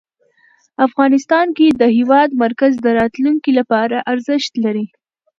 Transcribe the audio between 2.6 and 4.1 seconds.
د راتلونکي لپاره